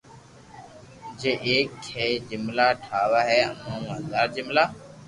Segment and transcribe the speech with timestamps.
[1.23, 4.63] جي ايڪ ھي جملا ٺاوا اي مون ٻو ھزار جملا